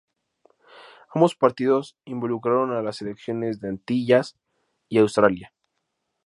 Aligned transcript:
Ambos 1.13 1.35
partidos 1.35 1.95
involucraron 2.05 2.71
a 2.71 2.81
las 2.81 2.95
selecciones 2.95 3.59
de 3.59 3.69
Antillas 3.69 4.35
y 4.89 4.97
Australia. 4.97 5.53